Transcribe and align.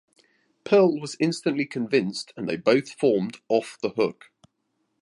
Pearl 0.63 0.99
was 0.99 1.15
instantly 1.19 1.63
convinced 1.63 2.33
and 2.35 2.49
they 2.49 2.57
both 2.57 2.89
formed 2.89 3.37
Off 3.49 3.77
the 3.81 3.89
Hook. 3.91 4.31